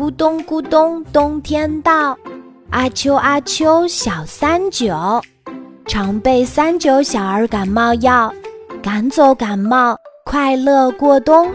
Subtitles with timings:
[0.00, 2.18] 咕咚咕咚，冬天到，
[2.70, 4.96] 阿秋阿秋小三九，
[5.84, 8.32] 常备三九小儿感冒药，
[8.82, 9.94] 赶走感冒，
[10.24, 11.54] 快乐过冬。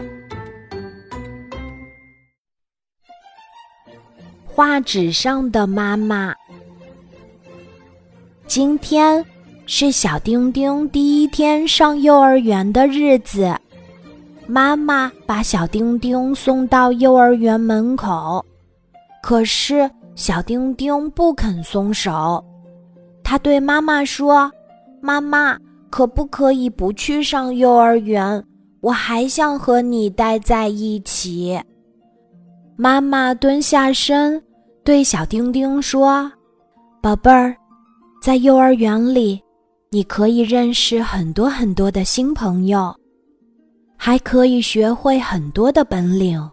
[4.44, 6.32] 画纸上的妈妈，
[8.46, 9.24] 今天
[9.66, 13.55] 是小丁丁第一天上幼儿园的日子。
[14.48, 18.44] 妈妈把小丁丁送到幼儿园门口，
[19.22, 22.42] 可是小丁丁不肯松手。
[23.24, 24.50] 他对妈妈说
[25.02, 25.58] ：“妈妈，
[25.90, 28.42] 可不可以不去上幼儿园？
[28.80, 31.60] 我还想和你待在一起。”
[32.76, 34.40] 妈妈蹲下身。
[34.84, 36.30] 对小丁丁说
[37.02, 37.56] ：“宝贝儿，
[38.22, 39.42] 在幼儿园里，
[39.90, 42.94] 你可以认识很多很多的新朋友，
[43.96, 46.50] 还可以学会很多的本领。”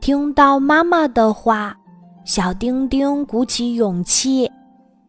[0.00, 1.76] 听到妈妈的话，
[2.24, 4.50] 小丁丁鼓起勇气，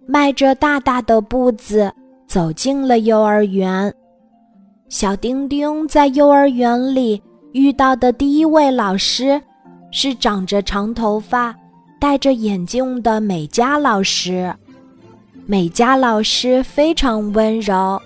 [0.07, 1.91] 迈着大大的步子
[2.27, 3.93] 走进了幼儿园。
[4.89, 7.21] 小丁丁在幼儿园里
[7.53, 9.41] 遇到的第一位老师，
[9.89, 11.55] 是长着长头发。
[11.99, 14.53] 戴着眼镜的美嘉老师，
[15.45, 17.97] 美嘉老师非常温柔，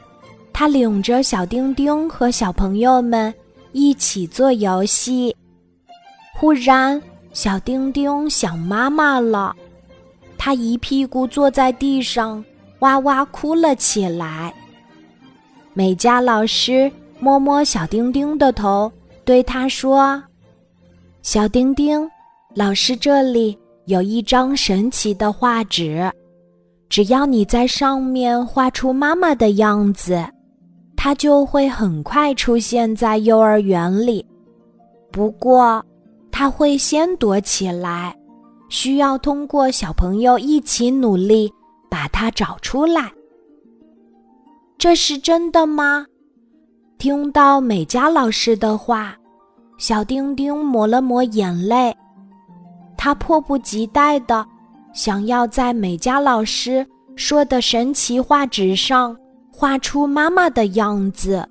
[0.60, 3.32] 他领着小丁丁和小朋友们
[3.74, 5.36] 一起做游戏。
[6.34, 7.00] 忽然，
[7.32, 9.56] 小丁丁想妈妈了，
[10.36, 12.44] 他一屁股坐在地上，
[12.80, 14.52] 哇哇哭了起来。
[15.76, 18.92] 美嘉老师摸摸小丁丁的头，
[19.24, 20.20] 对他说
[21.22, 22.10] ：“小丁丁，
[22.56, 23.56] 老师这里。”
[23.86, 26.12] 有一张神奇的画纸，
[26.90, 30.26] 只要你在上面画出妈妈的样子，
[30.98, 34.26] 它就会很快出现在幼儿园里。
[35.12, 35.82] 不过，
[36.32, 38.14] 它会先躲起来，
[38.68, 41.50] 需要通过小朋友一起努力
[41.90, 43.10] 把它找出来。
[44.78, 46.06] 这是真的吗？
[46.98, 49.16] 听到美嘉老师的话，
[49.78, 51.96] 小丁丁抹了抹眼泪。
[52.98, 54.46] 他迫不及待的
[54.94, 59.16] 想要在美嘉老师说的神奇画纸上
[59.60, 61.44] 画出妈妈的样子。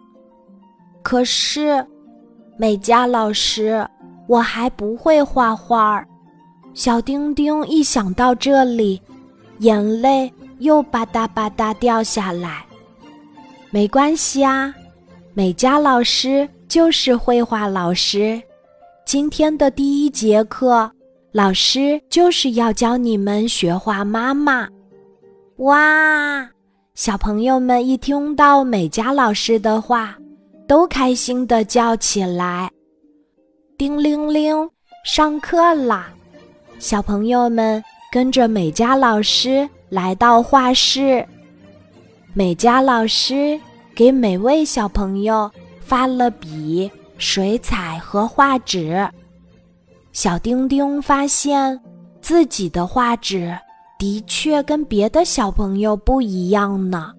[1.02, 1.84] 可是，
[2.56, 3.84] 美嘉老师，
[4.28, 6.06] 我还不会画画儿。
[6.72, 9.02] 小丁丁一想到这里，
[9.58, 12.64] 眼泪又吧嗒吧嗒掉下来。
[13.70, 14.72] 没关系啊，
[15.34, 18.40] 美嘉老师就是绘画老师。
[19.04, 20.88] 今天的第一节课。
[21.32, 24.66] 老师就是要教你们学画妈妈，
[25.56, 26.48] 哇！
[26.96, 30.16] 小朋友们一听到美嘉老师的话，
[30.66, 32.70] 都开心的叫起来。
[33.76, 34.70] 叮铃铃，
[35.04, 36.06] 上课啦！
[36.78, 41.22] 小朋友们跟着美嘉老师来到画室，
[42.32, 43.60] 美嘉老师
[43.94, 49.06] 给每位小朋友发了笔、水彩和画纸。
[50.12, 51.78] 小丁丁发现
[52.22, 53.54] 自己的画纸
[53.98, 57.12] 的确跟别的小朋友不一样呢。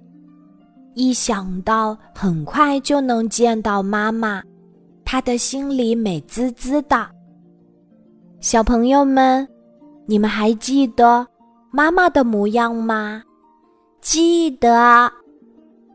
[0.94, 4.42] 一想到很快就能见到妈妈，
[5.06, 7.08] 他的心里美滋滋的。
[8.40, 9.48] 小朋友们，
[10.06, 11.26] 你们还记得
[11.72, 13.22] 妈妈的模样吗？
[14.02, 15.12] 记得。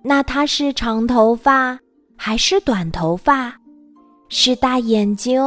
[0.04, 1.78] 那她是长头发
[2.16, 3.54] 还是短头发？
[4.28, 5.41] 是大眼睛？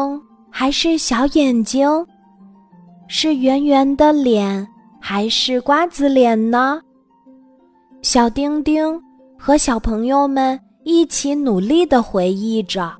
[0.49, 1.89] 还是小眼睛，
[3.09, 4.65] 是圆圆的脸，
[5.07, 6.81] 还是瓜子脸呢？
[8.01, 8.99] 小丁丁
[9.37, 12.91] 和小朋友们一起努力地回忆着，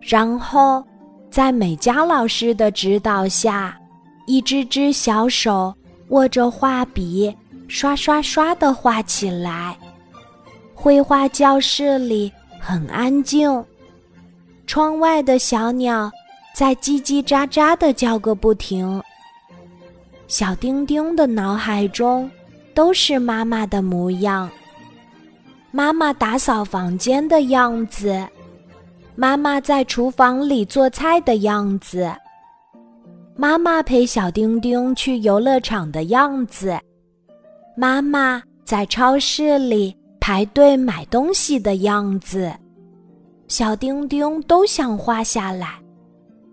[0.00, 0.82] 然后
[1.30, 3.78] 在美嘉老师的指导下，
[4.26, 5.74] 一只只小手
[6.08, 7.36] 握着画笔，
[7.68, 9.76] 刷刷刷地画起来。
[10.74, 13.62] 绘画教室里很安静，
[14.66, 16.10] 窗外的小鸟。
[16.54, 19.00] 在叽叽喳喳的叫个不停。
[20.28, 22.30] 小丁丁的脑海中
[22.74, 24.48] 都是妈妈的模样，
[25.70, 28.28] 妈妈打扫房间的样子，
[29.16, 32.12] 妈妈在厨房里做菜的样子，
[33.36, 36.78] 妈妈陪小丁丁去游乐场的样子，
[37.74, 42.52] 妈妈在超市里排队买东西的样子，
[43.48, 45.78] 小丁丁都想画下来。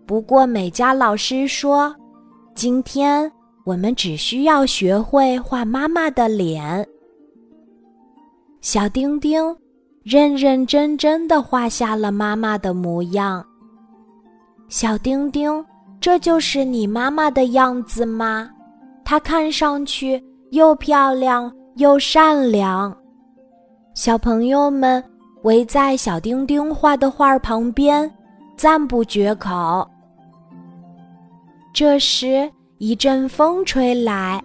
[0.06, 1.94] 不过，美嘉老师说
[2.56, 3.30] ：“今天
[3.66, 6.88] 我们只需要学会画妈妈的脸。”
[8.62, 9.56] 小丁丁
[10.04, 13.46] 认认真真的画下了妈妈的模样。
[14.70, 15.64] 小丁丁
[16.00, 18.50] 这就是你妈妈的样子吗？
[19.04, 22.96] 她看上去又漂亮又善良。”
[23.94, 25.04] 小朋友们
[25.44, 28.12] 围在小丁丁画的画旁边，
[28.58, 29.88] 赞不绝口。
[31.74, 34.44] 这时，一阵风吹来，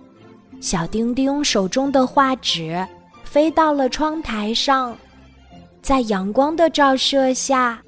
[0.60, 2.86] 小丁丁手中的画纸
[3.24, 4.96] 飞到了窗台上，
[5.82, 7.82] 在阳光的照射下，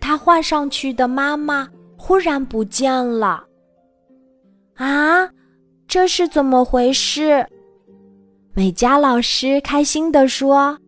[0.00, 3.44] 他画上去的妈妈忽然不见了。
[4.76, 5.28] 啊，
[5.88, 7.44] 这是怎么回事？
[8.54, 10.78] 美嘉老师开心地说：“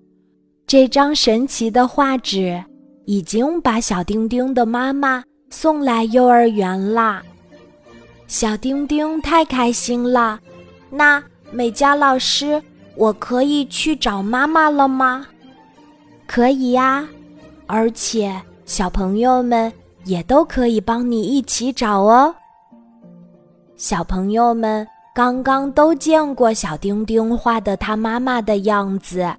[0.69, 2.63] 这张神奇的画纸
[3.07, 7.21] 已经把小丁丁的妈妈送来幼儿园啦。”
[8.27, 10.41] 小丁丁太开心了，
[10.91, 11.23] 那
[11.53, 12.61] 美嘉老师，
[12.97, 15.27] 我可以去找妈妈了吗？
[16.27, 17.07] 可以呀，
[17.67, 19.73] 而且小朋友们
[20.05, 22.35] 也都可以帮你一起找哦。
[23.77, 29.33] 小朋友们刚刚都见过小丁丁画的他妈妈的样子，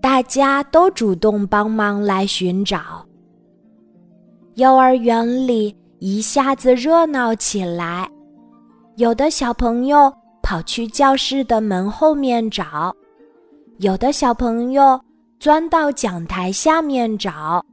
[0.00, 3.04] 大家都主动帮忙来寻找。
[4.54, 5.74] 幼儿园里。
[6.04, 8.10] 一下子热闹起来，
[8.96, 10.12] 有的小朋友
[10.42, 12.92] 跑去教室的门后面找，
[13.78, 15.00] 有的小朋友
[15.38, 17.64] 钻到讲台下面找，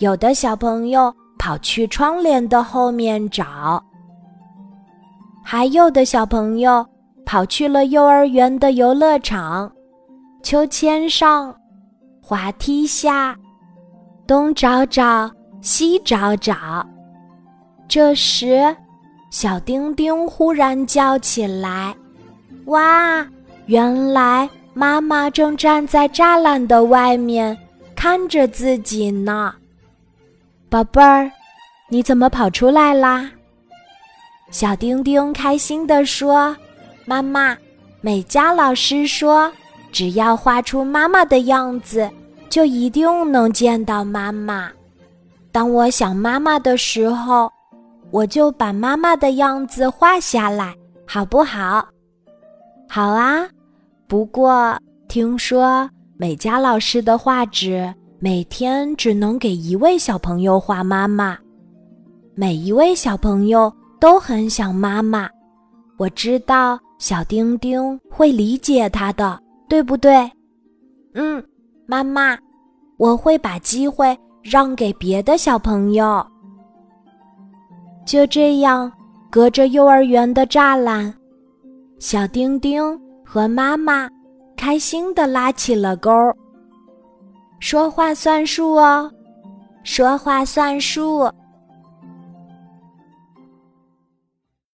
[0.00, 3.82] 有的小朋友跑去窗帘的后面找，
[5.42, 6.86] 还有的小朋友
[7.24, 9.72] 跑去了幼儿园的游乐场、
[10.42, 11.56] 秋千上、
[12.20, 13.34] 滑梯下，
[14.26, 15.30] 东找找，
[15.62, 16.86] 西找找。
[17.88, 18.74] 这时，
[19.30, 21.94] 小丁丁忽然叫起来
[22.66, 23.26] ：“哇！
[23.66, 27.56] 原来妈妈正站在栅栏的外面
[27.94, 29.54] 看着自己呢。”
[30.68, 31.30] 宝贝儿，
[31.88, 33.30] 你怎么跑出来啦？
[34.50, 36.56] 小丁丁开心地说
[37.06, 37.56] ：“妈妈，
[38.00, 39.50] 美嘉老师说，
[39.90, 42.10] 只要画出妈妈的样子，
[42.50, 44.70] 就一定能见到妈妈。
[45.50, 47.50] 当我想妈妈的时候。”
[48.16, 50.74] 我就把妈妈的样子画下来，
[51.06, 51.86] 好不好？
[52.88, 53.46] 好啊。
[54.08, 54.74] 不过
[55.06, 55.86] 听说
[56.16, 61.36] 美嘉老师的画纸每天只能给一位小朋友画妈妈，
[62.34, 63.70] 每一位小朋友
[64.00, 65.28] 都很想妈妈。
[65.98, 70.30] 我知道小丁丁会理解他的，对不对？
[71.12, 71.44] 嗯，
[71.84, 72.38] 妈妈，
[72.96, 76.26] 我会把机会让给别的小朋友。
[78.06, 78.90] 就这样，
[79.30, 81.12] 隔着幼儿园的栅栏，
[81.98, 84.08] 小丁丁和妈妈
[84.56, 86.10] 开心地拉起了钩。
[87.58, 89.10] 说话算数哦，
[89.82, 91.28] 说话算数。